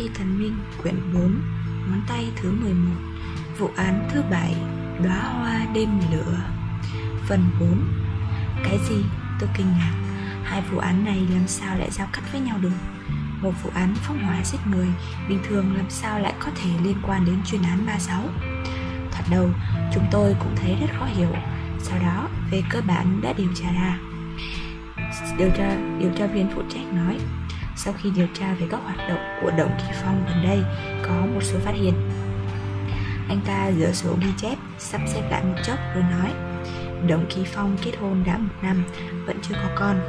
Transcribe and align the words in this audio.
Y 0.00 0.08
Thần 0.14 0.38
Minh 0.38 0.58
quyển 0.82 0.94
4 1.14 1.22
Ngón 1.88 2.02
tay 2.08 2.32
thứ 2.36 2.52
11 2.52 2.92
Vụ 3.58 3.70
án 3.76 4.08
thứ 4.12 4.22
7 4.30 4.54
Đóa 5.04 5.14
hoa 5.14 5.66
đêm 5.74 5.88
lửa. 6.12 6.40
Phần 7.28 7.40
4 7.60 7.84
Cái 8.64 8.78
gì? 8.88 9.04
Tôi 9.40 9.48
kinh 9.56 9.66
ngạc. 9.66 9.94
Hai 10.44 10.62
vụ 10.70 10.78
án 10.78 11.04
này 11.04 11.26
làm 11.34 11.46
sao 11.46 11.78
lại 11.78 11.90
giao 11.90 12.08
cắt 12.12 12.22
với 12.32 12.40
nhau 12.40 12.58
được? 12.58 12.70
Một 13.42 13.52
vụ 13.62 13.70
án 13.74 13.94
phóng 13.94 14.24
hỏa 14.24 14.44
giết 14.44 14.58
người 14.70 14.88
Bình 15.28 15.38
thường 15.48 15.76
làm 15.76 15.90
sao 15.90 16.18
lại 16.18 16.34
có 16.38 16.50
thể 16.62 16.70
liên 16.84 16.96
quan 17.06 17.24
đến 17.24 17.36
chuyên 17.46 17.62
án 17.62 17.86
36 17.86 18.22
Thoạt 19.12 19.24
đầu 19.30 19.50
chúng 19.94 20.04
tôi 20.10 20.36
cũng 20.38 20.56
thấy 20.56 20.76
rất 20.80 20.90
khó 20.98 21.04
hiểu. 21.04 21.32
Sau 21.78 21.98
đó 21.98 22.28
về 22.50 22.62
cơ 22.70 22.80
bản 22.86 23.20
đã 23.22 23.32
điều 23.32 23.48
tra 23.54 23.72
ra. 23.72 23.98
Điều 25.38 25.50
tra, 25.50 25.76
điều 25.98 26.10
tra 26.18 26.26
viên 26.26 26.50
phụ 26.54 26.62
trách 26.68 26.92
nói 26.92 27.18
sau 27.84 27.94
khi 28.02 28.10
điều 28.10 28.26
tra 28.34 28.54
về 28.54 28.66
các 28.70 28.80
hoạt 28.84 29.08
động 29.08 29.38
của 29.42 29.50
đồng 29.50 29.70
Kỳ 29.78 29.94
Phong 30.02 30.24
gần 30.28 30.42
đây 30.42 30.62
có 31.02 31.26
một 31.34 31.40
số 31.42 31.58
phát 31.58 31.74
hiện. 31.74 31.94
Anh 33.28 33.40
ta 33.46 33.70
dỡ 33.78 33.92
sổ 33.92 34.16
ghi 34.20 34.28
chép, 34.36 34.58
sắp 34.78 35.00
xếp 35.06 35.22
lại 35.30 35.44
một 35.44 35.54
chốc 35.64 35.78
rồi 35.94 36.04
nói 36.10 36.32
đồng 37.08 37.26
Kỳ 37.30 37.44
Phong 37.44 37.76
kết 37.84 37.92
hôn 38.00 38.24
đã 38.26 38.38
một 38.38 38.54
năm, 38.62 38.84
vẫn 39.26 39.36
chưa 39.42 39.54
có 39.54 39.68
con. 39.74 40.00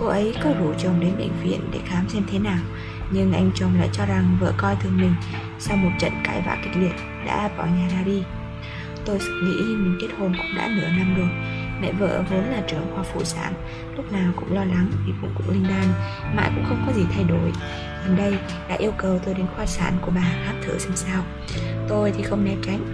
Cô 0.00 0.06
ấy 0.06 0.34
có 0.44 0.50
rủ 0.58 0.74
chồng 0.78 1.00
đến 1.00 1.14
bệnh 1.18 1.32
viện 1.42 1.60
để 1.72 1.78
khám 1.86 2.08
xem 2.08 2.22
thế 2.30 2.38
nào, 2.38 2.58
nhưng 3.10 3.32
anh 3.32 3.50
chồng 3.54 3.78
lại 3.78 3.88
cho 3.92 4.06
rằng 4.06 4.36
vợ 4.40 4.52
coi 4.56 4.76
thường 4.76 4.96
mình. 4.96 5.14
Sau 5.58 5.76
một 5.76 5.90
trận 5.98 6.12
cãi 6.24 6.42
vã 6.46 6.56
kịch 6.64 6.76
liệt, 6.76 6.92
đã 7.26 7.50
bỏ 7.58 7.64
nhà 7.64 7.88
ra 7.88 8.02
đi. 8.02 8.22
Tôi 9.04 9.18
nghĩ 9.18 9.62
mình 9.62 9.98
kết 10.00 10.08
hôn 10.18 10.32
cũng 10.36 10.56
đã 10.56 10.68
nửa 10.68 10.88
năm 10.88 11.14
rồi 11.16 11.28
Mẹ 11.80 11.92
vợ 11.92 12.24
vốn 12.30 12.44
là 12.44 12.62
trưởng 12.66 12.92
khoa 12.94 13.02
phụ 13.02 13.24
sản, 13.24 13.52
Lúc 13.96 14.12
nào 14.12 14.32
cũng 14.36 14.54
lo 14.54 14.64
lắng 14.64 14.90
vì 15.06 15.12
bụng 15.22 15.30
cũng 15.34 15.50
linh 15.50 15.66
đan, 15.68 15.84
Mãi 16.34 16.50
cũng 16.54 16.64
không 16.64 16.84
có 16.86 16.92
gì 16.92 17.02
thay 17.14 17.24
đổi. 17.24 17.52
Gần 18.06 18.16
đây 18.16 18.38
đã 18.68 18.76
yêu 18.78 18.92
cầu 18.98 19.18
tôi 19.24 19.34
đến 19.34 19.46
khoa 19.56 19.66
sản 19.66 19.98
của 20.00 20.10
bà 20.14 20.32
khám 20.44 20.54
thử 20.62 20.78
xem 20.78 20.92
sao. 20.96 21.22
Tôi 21.88 22.12
thì 22.16 22.22
không 22.22 22.44
né 22.44 22.54
tránh, 22.62 22.84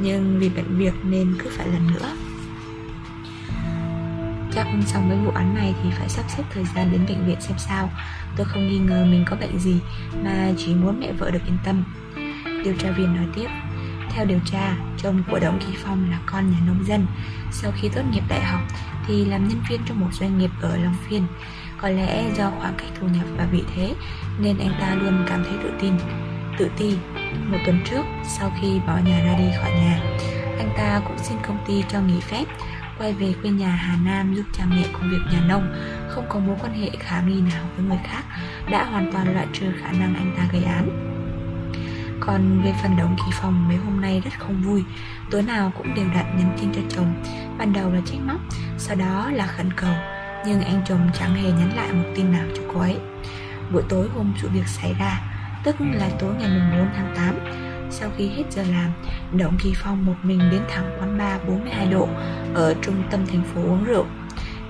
Nhưng 0.00 0.38
vì 0.38 0.50
bận 0.56 0.64
việc 0.78 0.94
nên 1.04 1.34
cứ 1.38 1.50
phải 1.56 1.66
lần 1.68 1.86
nữa. 1.86 2.16
Chắc 4.52 4.66
xong 4.86 5.08
với 5.08 5.18
vụ 5.18 5.30
án 5.30 5.54
này 5.54 5.74
thì 5.82 5.90
phải 5.98 6.08
sắp 6.08 6.24
xếp 6.36 6.42
thời 6.50 6.64
gian 6.74 6.92
đến 6.92 7.06
bệnh 7.08 7.26
viện 7.26 7.40
xem 7.40 7.58
sao. 7.58 7.90
Tôi 8.36 8.46
không 8.46 8.68
nghi 8.68 8.78
ngờ 8.78 9.06
mình 9.10 9.24
có 9.30 9.36
bệnh 9.36 9.58
gì, 9.58 9.80
Mà 10.24 10.52
chỉ 10.58 10.74
muốn 10.74 11.00
mẹ 11.00 11.12
vợ 11.12 11.30
được 11.30 11.46
yên 11.46 11.58
tâm. 11.64 11.84
Điều 12.64 12.74
tra 12.78 12.90
viên 12.90 13.16
nói 13.16 13.26
tiếp 13.34 13.48
theo 14.16 14.26
điều 14.26 14.40
tra, 14.44 14.76
chồng 14.98 15.22
của 15.30 15.38
Đổng 15.38 15.58
Kỳ 15.58 15.76
Phong 15.84 16.10
là 16.10 16.18
con 16.26 16.50
nhà 16.50 16.58
nông 16.66 16.84
dân. 16.86 17.06
Sau 17.52 17.72
khi 17.80 17.88
tốt 17.88 18.02
nghiệp 18.10 18.22
đại 18.28 18.44
học 18.44 18.60
thì 19.06 19.24
làm 19.24 19.48
nhân 19.48 19.60
viên 19.70 19.80
trong 19.86 20.00
một 20.00 20.08
doanh 20.12 20.38
nghiệp 20.38 20.50
ở 20.60 20.76
Long 20.76 20.96
Phiên. 21.08 21.26
Có 21.80 21.88
lẽ 21.88 22.24
do 22.36 22.50
khoảng 22.58 22.74
cách 22.78 22.88
thu 23.00 23.06
nhập 23.06 23.24
và 23.36 23.46
vị 23.52 23.62
thế 23.74 23.94
nên 24.38 24.58
anh 24.58 24.72
ta 24.80 24.94
luôn 24.94 25.24
cảm 25.28 25.44
thấy 25.44 25.54
tự 25.62 25.70
tin. 25.80 25.92
Tự 26.58 26.70
ti, 26.76 26.96
một 27.46 27.58
tuần 27.66 27.80
trước 27.84 28.02
sau 28.38 28.52
khi 28.60 28.80
bỏ 28.86 28.98
nhà 29.04 29.24
ra 29.24 29.38
đi 29.38 29.44
khỏi 29.60 29.70
nhà, 29.70 30.00
anh 30.58 30.70
ta 30.76 31.00
cũng 31.04 31.18
xin 31.18 31.36
công 31.46 31.58
ty 31.66 31.84
cho 31.88 32.00
nghỉ 32.00 32.20
phép 32.20 32.44
quay 32.98 33.12
về 33.12 33.34
quê 33.42 33.50
nhà 33.50 33.70
Hà 33.70 33.96
Nam 34.04 34.34
giúp 34.34 34.44
cha 34.52 34.64
mẹ 34.70 34.84
công 34.92 35.10
việc 35.10 35.32
nhà 35.32 35.40
nông, 35.48 35.74
không 36.08 36.26
có 36.28 36.38
mối 36.38 36.56
quan 36.62 36.74
hệ 36.74 36.90
khả 36.98 37.20
nghi 37.20 37.40
nào 37.40 37.64
với 37.76 37.86
người 37.86 38.00
khác, 38.04 38.24
đã 38.70 38.84
hoàn 38.84 39.12
toàn 39.12 39.34
loại 39.34 39.46
trừ 39.52 39.66
khả 39.80 39.92
năng 39.92 40.14
anh 40.14 40.34
ta 40.36 40.48
gây 40.52 40.62
án. 40.64 41.15
Còn 42.20 42.62
về 42.62 42.74
phần 42.82 42.96
đồng 42.96 43.16
kỳ 43.16 43.32
phòng, 43.32 43.68
mấy 43.68 43.76
hôm 43.76 44.00
nay 44.00 44.22
rất 44.24 44.30
không 44.38 44.62
vui. 44.62 44.84
Tối 45.30 45.42
nào 45.42 45.72
cũng 45.76 45.94
đều 45.94 46.06
đặn 46.14 46.36
nhắn 46.36 46.56
tin 46.60 46.72
cho 46.72 46.80
chồng. 46.88 47.22
Ban 47.58 47.72
đầu 47.72 47.92
là 47.92 48.00
trách 48.06 48.18
móc, 48.26 48.40
Sau 48.78 48.96
đó 48.96 49.30
là 49.30 49.46
khẩn 49.46 49.72
cầu. 49.72 49.94
Nhưng 50.46 50.62
anh 50.62 50.82
chồng 50.86 51.10
chẳng 51.18 51.34
hề 51.34 51.50
nhắn 51.50 51.72
lại 51.76 51.92
một 51.92 52.04
tin 52.16 52.32
nào 52.32 52.46
cho 52.56 52.62
cô 52.74 52.80
ấy. 52.80 52.96
Buổi 53.72 53.82
tối 53.88 54.08
hôm 54.14 54.32
sự 54.42 54.48
việc 54.48 54.66
xảy 54.66 54.94
ra, 54.98 55.20
Tức 55.64 55.76
là 55.80 56.08
tối 56.18 56.34
ngày 56.38 56.50
4 56.78 56.88
tháng 56.96 57.14
8 57.16 57.34
Sau 57.90 58.10
khi 58.16 58.28
hết 58.28 58.42
giờ 58.50 58.62
làm 58.62 58.90
Động 59.38 59.56
Kỳ 59.62 59.72
Phong 59.76 60.06
một 60.06 60.14
mình 60.22 60.38
đến 60.38 60.62
thẳng 60.74 60.96
quán 60.98 61.18
bar 61.18 61.40
42 61.48 61.86
độ 61.86 62.08
Ở 62.54 62.74
trung 62.82 63.02
tâm 63.10 63.26
thành 63.26 63.42
phố 63.54 63.60
uống 63.60 63.84
rượu. 63.84 64.06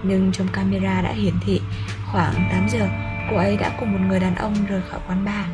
Nhưng 0.03 0.33
trong 0.33 0.49
camera 0.49 1.03
đã 1.03 1.13
hiển 1.13 1.35
thị, 1.41 1.61
Khoảng 2.13 2.35
8 2.53 2.69
giờ, 2.69 2.89
Cô 3.31 3.37
ấy 3.37 3.57
đã 3.57 3.71
cùng 3.81 3.93
một 3.93 3.99
người 4.09 4.21
đàn 4.21 4.35
ông 4.35 4.55
rời 4.69 4.81
khỏi 4.91 5.01
quán 5.09 5.25
bar. 5.25 5.47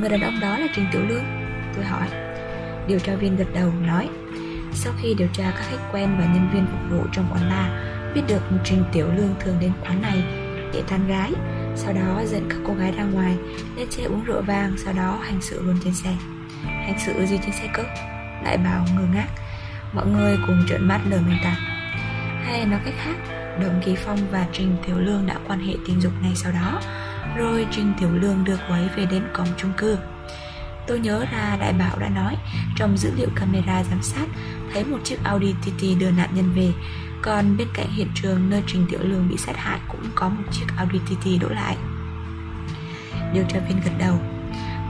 Người 0.00 0.08
đàn 0.08 0.20
ông 0.20 0.40
đó 0.40 0.58
là 0.58 0.66
Trình 0.74 0.86
Tiểu 0.92 1.02
Lương. 1.08 1.24
Tôi 1.74 1.84
hỏi. 1.84 2.08
Điều 2.86 2.98
tra 2.98 3.14
viên 3.14 3.36
gật 3.36 3.48
đầu, 3.54 3.72
nói. 3.86 4.08
Sau 4.72 4.92
khi 5.02 5.14
điều 5.14 5.28
tra 5.32 5.52
các 5.56 5.64
khách 5.70 5.92
quen 5.92 6.16
và 6.18 6.24
nhân 6.24 6.50
viên 6.52 6.66
phục 6.66 6.80
vụ 6.90 7.06
trong 7.12 7.28
quán 7.32 7.50
bar, 7.50 7.90
Biết 8.14 8.22
được 8.28 8.42
Trình 8.64 8.84
Tiểu 8.92 9.06
Lương 9.16 9.34
thường 9.40 9.56
đến 9.60 9.72
quán 9.80 10.02
này 10.02 10.24
để 10.72 10.82
tán 10.88 11.08
gái, 11.08 11.32
Sau 11.76 11.92
đó 11.92 12.22
dẫn 12.26 12.46
các 12.48 12.58
cô 12.66 12.74
gái 12.74 12.92
ra 12.92 13.04
ngoài, 13.04 13.36
Lên 13.76 13.90
xe 13.90 14.02
uống 14.02 14.24
rượu 14.24 14.42
vang, 14.42 14.74
Sau 14.84 14.92
đó 14.92 15.18
hành 15.22 15.38
sự 15.40 15.62
luôn 15.62 15.76
trên 15.84 15.94
xe. 15.94 16.16
Hành 16.64 16.98
sự 17.06 17.26
gì 17.26 17.38
trên 17.42 17.52
xe 17.52 17.68
cơ? 17.72 17.82
Đại 18.44 18.56
bảo 18.56 18.86
ngơ 18.94 19.02
ngác. 19.14 19.28
Mọi 19.92 20.06
người 20.06 20.38
cùng 20.46 20.62
trợn 20.68 20.88
mắt 20.88 21.00
lờ 21.10 21.16
mình 21.26 21.38
ta 21.44 21.56
Hay 22.44 22.66
nói 22.66 22.80
cách 22.84 22.94
khác, 23.04 23.16
Đồng 23.62 23.80
Kỳ 23.84 23.94
Phong 23.96 24.18
và 24.30 24.46
Trình 24.52 24.76
Tiểu 24.86 24.98
Lương 24.98 25.26
đã 25.26 25.36
quan 25.46 25.60
hệ 25.60 25.74
tình 25.86 26.00
dục 26.00 26.12
ngay 26.22 26.32
sau 26.34 26.52
đó 26.52 26.80
rồi 27.36 27.66
Trình 27.70 27.92
Tiểu 28.00 28.08
Lương 28.12 28.44
đưa 28.44 28.56
quấy 28.68 28.88
về 28.96 29.06
đến 29.06 29.22
cổng 29.32 29.48
chung 29.56 29.72
cư. 29.76 29.96
Tôi 30.86 30.98
nhớ 30.98 31.26
ra 31.32 31.56
đại 31.60 31.72
bảo 31.72 31.98
đã 31.98 32.08
nói 32.08 32.36
Trong 32.76 32.96
dữ 32.96 33.10
liệu 33.16 33.28
camera 33.36 33.84
giám 33.84 34.02
sát 34.02 34.26
Thấy 34.72 34.84
một 34.84 34.98
chiếc 35.04 35.24
Audi 35.24 35.54
TT 35.62 35.82
đưa 36.00 36.10
nạn 36.10 36.30
nhân 36.34 36.52
về. 36.54 36.72
Còn 37.22 37.56
bên 37.56 37.68
cạnh 37.74 37.90
hiện 37.90 38.08
trường 38.14 38.50
nơi 38.50 38.62
Trình 38.66 38.86
Tiểu 38.90 39.00
Lương 39.02 39.28
bị 39.28 39.36
sát 39.36 39.56
hại 39.56 39.80
Cũng 39.88 40.04
có 40.14 40.28
một 40.28 40.42
chiếc 40.52 40.66
Audi 40.76 40.98
TT 40.98 41.42
đỗ 41.42 41.48
lại. 41.48 41.76
Điều 43.34 43.44
tra 43.48 43.58
viên 43.68 43.80
gật 43.84 43.92
đầu. 43.98 44.18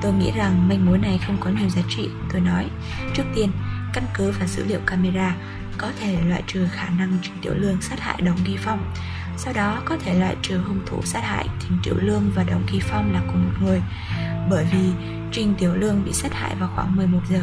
Tôi 0.02 0.12
nghĩ 0.12 0.32
rằng 0.36 0.68
manh 0.68 0.86
mối 0.86 0.98
này 0.98 1.20
không 1.26 1.36
có 1.40 1.50
nhiều 1.50 1.68
giá 1.68 1.82
trị. 1.88 2.08
Tôi 2.32 2.40
nói 2.40 2.70
Trước 3.14 3.24
tiên, 3.34 3.50
căn 3.92 4.04
cứ 4.14 4.30
vào 4.30 4.46
dữ 4.46 4.64
liệu 4.64 4.80
camera 4.86 5.36
Có 5.78 5.90
thể 6.00 6.18
loại 6.28 6.42
trừ 6.46 6.68
khả 6.72 6.88
năng 6.98 7.18
Trình 7.22 7.34
Tiểu 7.42 7.54
Lương 7.54 7.80
sát 7.80 8.00
hại 8.00 8.20
đồng 8.20 8.44
nghi 8.44 8.56
phong 8.60 8.92
sau 9.36 9.52
đó 9.52 9.82
có 9.84 9.96
thể 10.04 10.14
loại 10.14 10.36
trừ 10.42 10.58
hung 10.58 10.80
thủ 10.86 11.02
sát 11.02 11.20
hại 11.20 11.48
Trình 11.60 11.78
Tiểu 11.82 11.94
Lương 11.98 12.30
và 12.34 12.44
Đồng 12.44 12.62
Kỳ 12.66 12.80
Phong 12.80 13.12
là 13.12 13.20
cùng 13.26 13.44
một 13.44 13.52
người. 13.62 13.82
Bởi 14.50 14.66
vì 14.72 14.90
Trình 15.32 15.54
Tiểu 15.58 15.74
Lương 15.74 16.04
bị 16.04 16.12
sát 16.12 16.32
hại 16.34 16.54
vào 16.54 16.70
khoảng 16.74 16.96
11 16.96 17.20
giờ 17.30 17.40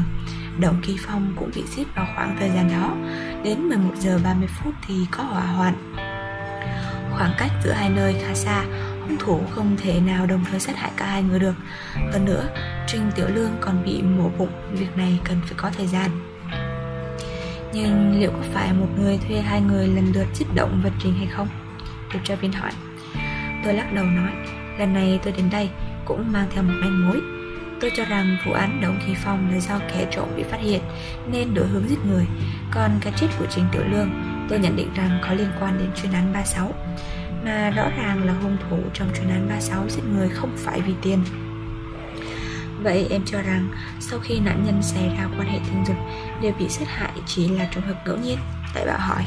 Đồng 0.59 0.81
Kỳ 0.81 0.97
Phong 0.99 1.33
cũng 1.35 1.51
bị 1.55 1.63
giết 1.75 1.95
vào 1.95 2.07
khoảng 2.15 2.35
thời 2.39 2.49
gian 2.49 2.69
đó. 2.69 2.95
Đến 3.43 3.59
11 3.59 3.91
giờ 3.99 4.19
30 4.23 4.47
phút 4.47 4.73
thì 4.87 5.05
có 5.11 5.23
hỏa 5.23 5.45
hoạn. 5.45 5.95
Khoảng 7.17 7.33
cách 7.37 7.51
giữa 7.63 7.71
hai 7.71 7.89
nơi 7.89 8.15
khá 8.23 8.33
xa 8.33 8.63
Hung 9.01 9.17
thủ 9.19 9.41
không 9.55 9.77
thể 9.81 9.99
nào 9.99 10.25
đồng 10.25 10.45
thời 10.51 10.59
sát 10.59 10.75
hại 10.75 10.91
cả 10.97 11.05
hai 11.05 11.23
người 11.23 11.39
được. 11.39 11.55
Hơn 12.11 12.25
nữa, 12.25 12.49
Trình 12.87 13.11
Tiểu 13.15 13.27
Lương 13.27 13.51
còn 13.61 13.83
bị 13.85 14.01
mổ 14.01 14.29
bụng 14.37 14.51
Việc 14.71 14.97
này 14.97 15.19
cần 15.23 15.37
phải 15.45 15.53
có 15.57 15.69
thời 15.77 15.87
gian. 15.87 16.09
Nhưng 17.73 18.19
liệu 18.19 18.31
có 18.31 18.43
phải 18.53 18.73
một 18.73 18.87
người 18.99 19.19
thuê 19.27 19.41
hai 19.41 19.61
người 19.61 19.87
lần 19.87 20.11
lượt 20.13 20.25
giết 20.33 20.45
động 20.55 20.81
vật 20.83 20.91
Trình 20.99 21.13
hay 21.13 21.27
không? 21.27 21.47
Điều 22.13 22.37
viên 22.37 22.53
hỏi 22.53 22.71
Tôi 23.63 23.73
lắc 23.73 23.93
đầu 23.93 24.05
nói 24.05 24.31
Lần 24.79 24.93
này 24.93 25.19
tôi 25.23 25.33
đến 25.37 25.49
đây 25.51 25.69
cũng 26.05 26.31
mang 26.31 26.47
theo 26.53 26.63
một 26.63 26.73
manh 26.81 27.07
mối 27.07 27.21
Tôi 27.81 27.91
cho 27.95 28.05
rằng 28.05 28.37
vụ 28.45 28.51
án 28.51 28.81
Đồng 28.81 28.99
Kỳ 29.07 29.13
Phong 29.23 29.51
là 29.51 29.59
do 29.59 29.79
kẻ 29.79 30.07
trộm 30.11 30.29
bị 30.35 30.43
phát 30.43 30.59
hiện 30.61 30.81
nên 31.31 31.53
đổi 31.53 31.67
hướng 31.67 31.89
giết 31.89 32.05
người. 32.05 32.25
Còn 32.71 32.91
cái 33.01 33.13
chết 33.15 33.27
của 33.39 33.45
Trình 33.49 33.65
Tiểu 33.71 33.83
Lương 33.91 34.09
tôi 34.49 34.59
nhận 34.59 34.75
định 34.75 34.93
rằng 34.95 35.19
có 35.21 35.33
liên 35.33 35.49
quan 35.59 35.77
đến 35.77 35.89
chuyên 36.01 36.11
án 36.11 36.33
36. 36.33 36.73
Mà 37.45 37.69
rõ 37.69 37.89
ràng 37.97 38.23
là 38.23 38.33
hung 38.33 38.57
thủ 38.69 38.77
trong 38.93 39.09
chuyên 39.15 39.29
án 39.29 39.47
36 39.49 39.89
giết 39.89 40.01
người 40.13 40.29
không 40.29 40.57
phải 40.57 40.81
vì 40.81 40.93
tiền. 41.01 41.19
Vậy 42.83 43.07
em 43.09 43.21
cho 43.25 43.41
rằng 43.41 43.69
sau 43.99 44.19
khi 44.19 44.39
nạn 44.39 44.63
nhân 44.65 44.83
xảy 44.83 45.09
ra 45.09 45.29
quan 45.37 45.47
hệ 45.47 45.59
tình 45.67 45.85
dục 45.87 45.97
đều 46.41 46.53
bị 46.59 46.69
sát 46.69 46.87
hại 46.87 47.11
chỉ 47.25 47.47
là 47.47 47.67
trường 47.71 47.83
hợp 47.83 48.03
ngẫu 48.05 48.17
nhiên? 48.17 48.37
Tại 48.73 48.85
bảo 48.85 48.99
hỏi. 48.99 49.23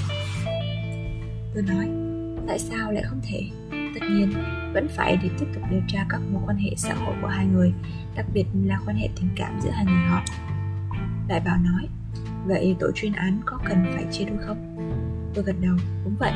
Tôi 1.55 1.63
nói, 1.63 2.00
tại 2.51 2.59
sao 2.59 2.93
lại 2.93 3.03
không 3.03 3.21
thể? 3.23 3.43
Tất 3.71 4.01
nhiên, 4.11 4.33
vẫn 4.75 4.89
phải 4.89 5.17
để 5.23 5.29
tiếp 5.39 5.47
tục 5.55 5.63
điều 5.71 5.81
tra 5.89 6.07
các 6.09 6.21
mối 6.33 6.43
quan 6.47 6.57
hệ 6.57 6.71
xã 6.77 6.95
hội 6.95 7.15
của 7.23 7.29
hai 7.29 7.47
người, 7.47 7.73
đặc 8.17 8.27
biệt 8.35 8.45
là 8.65 8.81
quan 8.87 8.97
hệ 8.97 9.09
tình 9.17 9.29
cảm 9.37 9.61
giữa 9.61 9.71
hai 9.71 9.85
người 9.85 10.09
họ. 10.09 10.23
Đại 11.29 11.41
bảo 11.41 11.57
nói, 11.57 11.89
vậy 12.47 12.77
tổ 12.81 12.91
chuyên 12.95 13.13
án 13.13 13.41
có 13.45 13.59
cần 13.65 13.87
phải 13.95 14.05
chia 14.13 14.25
đôi 14.25 14.39
không? 14.47 14.77
Tôi 15.35 15.45
gật 15.45 15.57
đầu, 15.61 15.77
đúng 16.05 16.17
vậy. 16.19 16.33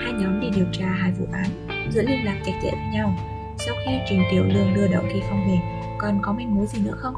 Hai 0.00 0.12
nhóm 0.12 0.40
đi 0.40 0.48
điều 0.56 0.66
tra 0.72 0.86
hai 0.86 1.12
vụ 1.12 1.26
án 1.32 1.46
giữ 1.92 2.02
liên 2.02 2.24
lạc 2.24 2.42
chặt 2.44 2.52
chẽ 2.62 2.70
với 2.70 2.88
nhau. 2.92 3.18
Sau 3.58 3.74
khi 3.86 3.92
trình 4.08 4.22
tiểu 4.30 4.44
lương 4.44 4.74
đưa 4.74 4.88
đậu 4.88 5.02
kỳ 5.12 5.20
phong 5.30 5.46
về, 5.48 5.58
còn 5.98 6.18
có 6.22 6.32
manh 6.32 6.54
mối 6.54 6.66
gì 6.66 6.82
nữa 6.84 6.96
không? 6.98 7.14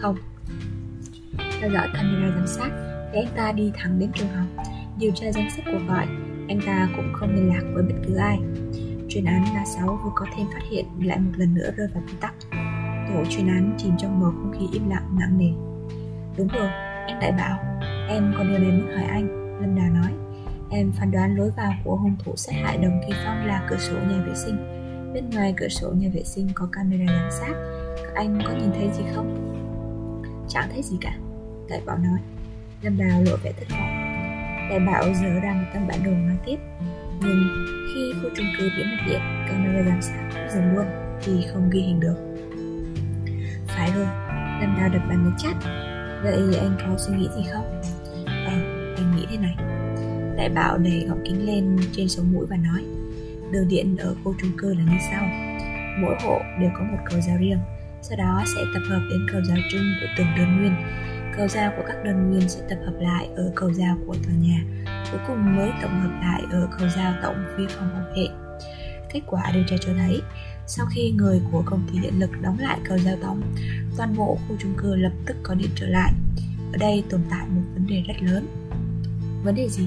Không. 0.00 0.16
Theo 1.60 1.70
dõi 1.70 1.88
camera 1.94 2.36
giám 2.36 2.46
sát 2.46 2.70
thì 3.12 3.18
anh 3.18 3.36
ta 3.36 3.52
đi 3.52 3.72
thẳng 3.74 3.98
đến 3.98 4.10
trường 4.14 4.28
học, 4.28 4.64
điều 4.98 5.10
tra 5.14 5.32
danh 5.32 5.50
sách 5.50 5.64
cuộc 5.72 5.80
gọi 5.88 6.06
anh 6.52 6.60
ta 6.66 6.88
cũng 6.96 7.12
không 7.12 7.34
liên 7.34 7.48
lạc 7.48 7.62
với 7.74 7.82
bất 7.82 7.94
cứ 8.06 8.16
ai. 8.16 8.38
Chuyên 9.08 9.24
án 9.24 9.44
36 9.54 9.98
vừa 10.04 10.10
có 10.14 10.26
thêm 10.36 10.46
phát 10.52 10.62
hiện 10.70 10.86
lại 11.02 11.18
một 11.18 11.30
lần 11.36 11.54
nữa 11.54 11.70
rơi 11.76 11.88
vào 11.94 12.02
bế 12.06 12.12
tắc. 12.20 12.34
Tổ 13.08 13.24
chuyên 13.30 13.48
án 13.48 13.74
chìm 13.78 13.92
trong 13.98 14.20
bầu 14.20 14.30
không 14.30 14.52
khí 14.58 14.66
im 14.72 14.90
lặng 14.90 15.16
nặng 15.20 15.38
nề. 15.38 15.50
Đúng 16.36 16.48
rồi, 16.48 16.68
anh 17.06 17.20
đại 17.20 17.32
bảo, 17.32 17.58
em 18.08 18.34
có 18.38 18.44
điều 18.44 18.58
này 18.58 18.70
muốn 18.70 18.86
hỏi 18.86 19.04
anh, 19.04 19.58
Lâm 19.60 19.76
Đà 19.76 19.88
nói. 20.00 20.12
Em 20.70 20.92
phán 20.92 21.10
đoán 21.10 21.36
lối 21.36 21.50
vào 21.56 21.72
của 21.84 21.96
hung 21.96 22.16
thủ 22.24 22.32
sát 22.36 22.52
hại 22.62 22.78
đồng 22.78 23.00
kỳ 23.06 23.14
phong 23.24 23.46
là 23.46 23.66
cửa 23.70 23.78
sổ 23.78 23.94
nhà 23.94 24.24
vệ 24.26 24.34
sinh. 24.34 24.56
Bên 25.14 25.30
ngoài 25.30 25.54
cửa 25.56 25.68
sổ 25.68 25.92
nhà 25.92 26.08
vệ 26.14 26.22
sinh 26.24 26.48
có 26.54 26.68
camera 26.72 27.06
giám 27.06 27.30
sát, 27.30 27.54
Các 27.96 28.14
anh 28.14 28.38
có 28.46 28.52
nhìn 28.52 28.70
thấy 28.72 28.90
gì 28.92 29.04
không? 29.14 29.58
Chẳng 30.48 30.68
thấy 30.72 30.82
gì 30.82 30.96
cả 31.00 31.16
Đại 31.68 31.80
Bảo 31.86 31.98
nói 31.98 32.18
Lâm 32.82 32.98
Đào 32.98 33.22
lộ 33.22 33.36
vẻ 33.42 33.52
thất 33.52 33.66
vọng 33.70 34.01
Đại 34.70 34.80
Bảo 34.80 35.04
dở 35.22 35.40
ra 35.42 35.52
một 35.52 35.66
tấm 35.74 35.88
bản 35.88 35.98
đồ 36.04 36.10
nói 36.10 36.36
tiếp 36.46 36.56
Nhưng 37.20 37.48
khi 37.94 38.12
khu 38.22 38.28
chung 38.36 38.46
cư 38.58 38.70
bị 38.76 38.84
mất 38.84 38.96
điện 39.06 39.20
Camera 39.48 39.82
giám 39.86 40.02
sát 40.02 40.28
cũng 40.34 40.48
dừng 40.54 40.74
luôn 40.74 40.86
vì 41.26 41.46
không 41.52 41.70
ghi 41.70 41.80
hình 41.80 42.00
được. 42.00 42.16
Phải 43.66 43.90
rồi 43.94 44.06
Lâm 44.60 44.76
Đào 44.78 44.88
đập 44.88 45.02
bàn 45.08 45.24
nhấn 45.24 45.32
chát 45.38 45.56
Vậy 46.22 46.58
anh 46.58 46.76
có 46.78 46.98
suy 46.98 47.14
nghĩ 47.16 47.28
gì 47.36 47.42
không? 47.52 47.82
Ờ, 48.26 48.52
anh 48.96 49.16
nghĩ 49.16 49.26
thế 49.30 49.36
này. 49.36 49.56
Đại 50.36 50.48
Bảo 50.48 50.78
đẩy 50.78 51.04
gọng 51.08 51.22
kính 51.24 51.46
lên 51.46 51.78
trên 51.92 52.08
sống 52.08 52.32
mũi 52.32 52.46
và 52.50 52.56
nói 52.56 52.84
Đường 53.50 53.68
điện 53.68 53.96
ở 53.96 54.14
khu 54.24 54.34
chung 54.40 54.50
cư 54.58 54.74
là 54.74 54.82
như 54.84 54.98
sau. 55.10 55.28
Mỗi 55.98 56.14
hộ 56.22 56.40
đều 56.60 56.70
có 56.74 56.84
một 56.84 56.98
cầu 57.10 57.20
giao 57.20 57.36
riêng 57.38 57.58
Sau 58.02 58.18
đó 58.18 58.42
sẽ 58.46 58.60
tập 58.74 58.80
hợp 58.88 59.00
đến 59.10 59.20
cầu 59.32 59.40
giao 59.44 59.58
chung 59.72 59.82
của 60.00 60.06
từng 60.18 60.26
đơn 60.36 60.58
nguyên. 60.58 60.74
Cầu 61.36 61.48
giao 61.48 61.72
của 61.76 61.82
các 61.86 62.04
đơn 62.04 62.30
nguyên 62.30 62.48
sẽ 62.48 62.60
tập 62.68 62.78
hợp 62.86 62.94
lại 63.00 63.28
ở 63.36 63.52
cầu 63.54 63.72
giao 63.72 63.98
của 64.06 64.14
tòa 64.14 64.34
nhà 64.34 64.64
Cuối 65.12 65.20
cùng 65.26 65.56
mới 65.56 65.70
tổng 65.82 66.00
hợp 66.00 66.20
lại 66.22 66.42
ở 66.50 66.68
cầu 66.78 66.88
giao 66.96 67.14
tổng 67.22 67.44
phía 67.56 67.66
phòng 67.68 67.90
bảo 67.94 68.04
vệ 68.16 68.26
Kết 69.12 69.20
quả 69.26 69.50
điều 69.54 69.64
tra 69.68 69.76
cho 69.80 69.92
thấy 69.98 70.22
sau 70.66 70.86
khi 70.86 71.10
người 71.10 71.40
của 71.52 71.62
công 71.66 71.82
ty 71.92 71.98
điện 71.98 72.18
lực 72.18 72.30
đóng 72.42 72.58
lại 72.58 72.78
cầu 72.84 72.98
giao 72.98 73.16
tổng, 73.22 73.42
toàn 73.96 74.16
bộ 74.16 74.38
khu 74.48 74.56
chung 74.58 74.74
cư 74.76 74.94
lập 74.94 75.12
tức 75.26 75.36
có 75.42 75.54
điện 75.54 75.70
trở 75.74 75.86
lại. 75.86 76.12
Ở 76.72 76.76
đây 76.78 77.04
tồn 77.10 77.20
tại 77.30 77.46
một 77.48 77.62
vấn 77.74 77.86
đề 77.86 78.02
rất 78.08 78.22
lớn. 78.22 78.46
Vấn 79.44 79.54
đề 79.54 79.68
gì? 79.68 79.86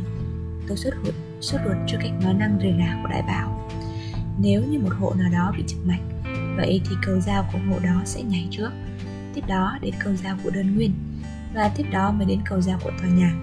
Tôi 0.67 0.77
xuất 0.77 0.93
ruột, 1.03 1.13
xuất 1.41 1.61
ruột 1.65 1.77
trước 1.87 1.97
cách 2.01 2.11
nói 2.23 2.33
năng 2.33 2.59
rề 2.61 2.73
rà 2.79 2.99
của 3.03 3.09
đại 3.09 3.21
bảo. 3.21 3.69
Nếu 4.39 4.63
như 4.63 4.79
một 4.79 4.93
hộ 4.99 5.13
nào 5.13 5.31
đó 5.31 5.53
bị 5.57 5.63
chập 5.67 5.77
mạch, 5.85 6.01
vậy 6.57 6.81
thì 6.89 6.95
cầu 7.05 7.19
giao 7.19 7.49
của 7.53 7.59
hộ 7.69 7.79
đó 7.79 8.01
sẽ 8.05 8.21
nhảy 8.21 8.47
trước. 8.51 8.69
Tiếp 9.33 9.43
đó 9.47 9.77
đến 9.81 9.93
cầu 10.03 10.15
giao 10.15 10.37
của 10.43 10.49
đơn 10.49 10.75
nguyên, 10.75 10.91
và 11.55 11.71
tiếp 11.75 11.83
đó 11.91 12.11
mới 12.11 12.25
đến 12.25 12.39
cầu 12.49 12.61
giao 12.61 12.79
của 12.83 12.91
tòa 13.01 13.09
nhà, 13.09 13.33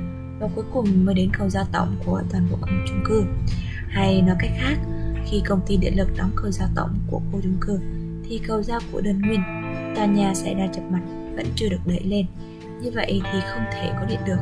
và 0.40 0.48
cuối 0.54 0.64
cùng 0.72 1.04
mới 1.04 1.14
đến 1.14 1.30
cầu 1.38 1.48
giao 1.48 1.64
tổng 1.72 1.96
của 2.06 2.22
toàn 2.30 2.46
bộ 2.50 2.56
công 2.60 2.84
chung 2.88 3.02
cư. 3.04 3.24
Hay 3.88 4.22
nói 4.22 4.36
cách 4.38 4.50
khác, 4.58 4.76
khi 5.26 5.42
công 5.46 5.60
ty 5.66 5.76
điện 5.76 5.96
lực 5.96 6.08
đóng 6.16 6.30
cầu 6.36 6.50
giao 6.50 6.68
tổng 6.74 6.98
của 7.10 7.20
khu 7.32 7.40
chung 7.42 7.56
cư 7.60 7.80
thì 8.28 8.40
cầu 8.46 8.62
giao 8.62 8.80
của 8.92 9.00
đơn 9.00 9.22
nguyên 9.22 9.40
tòa 9.96 10.06
nhà 10.06 10.34
xảy 10.34 10.54
ra 10.54 10.66
chập 10.72 10.82
mặt 10.90 11.00
vẫn 11.36 11.46
chưa 11.56 11.68
được 11.68 11.80
đẩy 11.86 12.02
lên. 12.04 12.26
Như 12.82 12.90
vậy 12.90 13.20
thì 13.32 13.40
không 13.54 13.64
thể 13.72 13.92
có 14.00 14.06
điện 14.08 14.20
được. 14.26 14.38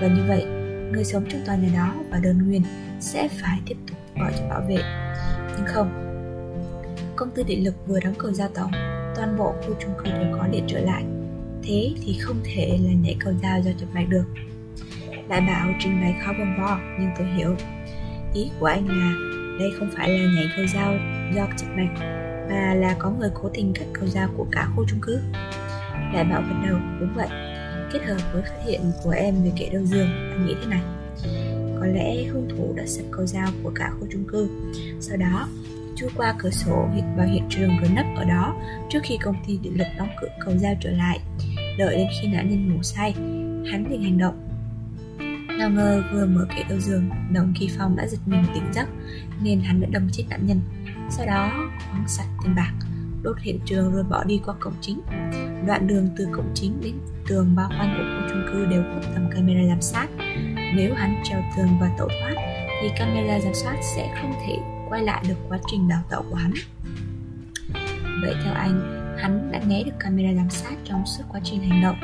Và 0.00 0.08
như 0.08 0.24
vậy 0.28 0.44
người 0.92 1.04
sống 1.04 1.24
trong 1.28 1.40
tòa 1.46 1.56
nhà 1.56 1.68
đó 1.74 1.94
và 2.10 2.18
đơn 2.18 2.48
nguyên 2.48 2.62
sẽ 3.00 3.28
phải 3.28 3.60
tiếp 3.66 3.76
tục 3.88 3.98
gọi 4.20 4.32
cho 4.38 4.48
bảo 4.48 4.60
vệ. 4.68 4.78
Nhưng 5.56 5.66
không 5.66 6.02
công 7.16 7.30
ty 7.30 7.42
điện 7.44 7.64
lực 7.64 7.74
vừa 7.86 8.00
đóng 8.00 8.14
cầu 8.18 8.32
giao 8.32 8.48
tổng 8.54 8.70
toàn 9.16 9.36
bộ 9.38 9.52
khu 9.52 9.74
chung 9.80 9.94
cư 9.98 10.04
đều 10.04 10.38
có 10.38 10.46
điện 10.46 10.64
trở 10.68 10.80
lại 10.80 11.04
thế 11.66 11.92
thì 12.02 12.18
không 12.20 12.40
thể 12.44 12.78
là 12.84 12.92
nhảy 12.92 13.16
cầu 13.20 13.32
dao 13.42 13.60
do 13.60 13.70
chụp 13.80 13.88
mạch 13.94 14.08
được. 14.08 14.24
Đại 15.28 15.40
bảo 15.40 15.68
trình 15.80 16.00
bày 16.00 16.14
khó 16.24 16.32
vòng 16.38 16.56
vo 16.58 16.78
nhưng 17.00 17.10
tôi 17.18 17.26
hiểu. 17.36 17.56
Ý 18.34 18.50
của 18.60 18.66
anh 18.66 18.88
là, 18.88 19.14
đây 19.58 19.72
không 19.78 19.90
phải 19.96 20.08
là 20.08 20.32
nhảy 20.36 20.46
cầu 20.56 20.66
dao 20.66 20.94
do 21.34 21.46
chụp 21.58 21.68
mạch 21.76 21.94
mà 22.50 22.74
là 22.74 22.96
có 22.98 23.10
người 23.10 23.30
cố 23.34 23.50
tình 23.54 23.72
cắt 23.74 23.84
cầu 23.92 24.06
dao 24.06 24.28
của 24.36 24.46
cả 24.52 24.68
khu 24.76 24.84
chung 24.88 25.00
cư. 25.02 25.18
Đại 26.14 26.24
bảo 26.24 26.42
gật 26.42 26.68
đầu, 26.68 26.78
đúng 27.00 27.14
vậy. 27.14 27.28
Kết 27.92 28.00
hợp 28.06 28.32
với 28.32 28.42
phát 28.42 28.64
hiện 28.66 28.80
của 29.02 29.10
em 29.10 29.34
về 29.44 29.52
kẻ 29.56 29.68
đầu 29.72 29.84
giường 29.84 30.08
anh 30.30 30.46
nghĩ 30.46 30.54
thế 30.60 30.66
này. 30.66 30.82
Có 31.80 31.86
lẽ 31.86 32.24
hung 32.32 32.48
thủ 32.48 32.74
đã 32.76 32.86
sập 32.86 33.04
cầu 33.10 33.26
dao 33.26 33.48
của 33.62 33.72
cả 33.74 33.90
khu 34.00 34.06
chung 34.12 34.24
cư. 34.28 34.48
Sau 35.00 35.16
đó, 35.16 35.48
chui 35.96 36.10
qua 36.16 36.34
cửa 36.38 36.50
sổ 36.50 36.88
vào 37.16 37.26
hiện 37.26 37.42
trường 37.50 37.68
rồi 37.80 37.90
nấp 37.94 38.06
ở 38.16 38.24
đó 38.24 38.56
trước 38.90 39.00
khi 39.02 39.18
công 39.22 39.36
ty 39.46 39.58
điện 39.62 39.78
lực 39.78 39.86
đóng 39.98 40.08
cửa 40.20 40.28
cầu 40.44 40.56
dao 40.56 40.74
trở 40.80 40.90
lại 40.90 41.20
đợi 41.78 41.96
đến 41.96 42.06
khi 42.20 42.28
nạn 42.28 42.50
nhân 42.50 42.68
ngủ 42.68 42.82
say 42.82 43.14
hắn 43.70 43.84
liền 43.90 44.02
hành 44.02 44.18
động. 44.18 44.42
Nào 45.58 45.70
ngờ 45.70 46.02
vừa 46.12 46.26
mở 46.26 46.46
kệ 46.56 46.62
đầu 46.68 46.80
giường 46.80 47.10
Đồng 47.32 47.52
Kỳ 47.58 47.70
Phong 47.78 47.96
đã 47.96 48.06
giật 48.06 48.18
mình 48.26 48.44
tỉnh 48.54 48.72
giấc 48.72 48.88
Nên 49.42 49.60
hắn 49.60 49.80
đã 49.80 49.88
đâm 49.90 50.08
chết 50.12 50.24
nạn 50.30 50.46
nhân. 50.46 50.60
Sau 51.10 51.26
đó 51.26 51.52
khoáng 51.90 52.08
sạch 52.08 52.28
tiền 52.42 52.54
bạc 52.54 52.72
Đốt 53.22 53.36
hiện 53.40 53.58
trường 53.64 53.92
rồi 53.92 54.02
bỏ 54.02 54.24
đi 54.24 54.40
qua 54.46 54.54
cổng 54.60 54.74
chính. 54.80 55.00
Đoạn 55.66 55.86
đường 55.86 56.08
từ 56.16 56.28
cổng 56.32 56.50
chính 56.54 56.80
đến 56.80 56.94
tường 57.28 57.54
bao 57.56 57.68
quanh 57.78 57.94
của 57.98 58.04
khu 58.04 58.28
chung 58.28 58.46
cư 58.52 58.66
đều 58.66 58.82
có 58.82 59.08
tầm 59.14 59.30
camera 59.34 59.68
giám 59.68 59.80
sát. 59.80 60.06
Nếu 60.76 60.94
hắn 60.94 61.22
trèo 61.24 61.42
tường 61.56 61.68
và 61.80 61.90
tẩu 61.98 62.08
thoát 62.08 62.34
Thì 62.82 62.88
camera 62.98 63.40
giám 63.40 63.54
sát 63.54 63.76
sẽ 63.96 64.14
không 64.20 64.32
thể 64.46 64.56
quay 64.88 65.02
lại 65.02 65.24
được 65.28 65.34
quá 65.48 65.58
trình 65.70 65.88
đào 65.88 66.02
tẩu 66.10 66.24
của 66.30 66.36
hắn. 66.36 66.52
Vậy 68.22 68.34
theo 68.44 68.54
anh, 68.54 69.05
hắn 69.16 69.52
đã 69.52 69.60
né 69.66 69.82
được 69.82 69.92
camera 70.00 70.34
giám 70.36 70.50
sát 70.50 70.76
trong 70.84 71.06
suốt 71.06 71.24
quá 71.28 71.40
trình 71.44 71.62
hành 71.62 71.82
động, 71.82 71.96